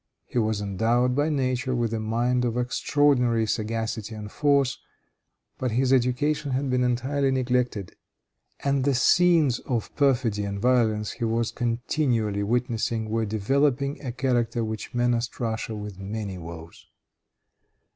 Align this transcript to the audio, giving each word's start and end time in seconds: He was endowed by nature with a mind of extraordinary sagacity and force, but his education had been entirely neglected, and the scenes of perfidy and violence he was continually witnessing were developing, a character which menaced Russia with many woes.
He 0.25 0.39
was 0.39 0.61
endowed 0.61 1.15
by 1.15 1.29
nature 1.29 1.75
with 1.75 1.93
a 1.93 1.99
mind 1.99 2.43
of 2.43 2.57
extraordinary 2.57 3.45
sagacity 3.45 4.15
and 4.15 4.31
force, 4.31 4.79
but 5.59 5.69
his 5.69 5.93
education 5.93 6.53
had 6.53 6.71
been 6.71 6.83
entirely 6.83 7.29
neglected, 7.29 7.95
and 8.61 8.83
the 8.83 8.95
scenes 8.95 9.59
of 9.59 9.95
perfidy 9.95 10.43
and 10.43 10.59
violence 10.59 11.11
he 11.11 11.23
was 11.23 11.51
continually 11.51 12.41
witnessing 12.41 13.11
were 13.11 13.27
developing, 13.27 14.03
a 14.03 14.11
character 14.11 14.63
which 14.63 14.91
menaced 14.95 15.39
Russia 15.39 15.75
with 15.75 15.99
many 15.99 16.39
woes. 16.39 16.87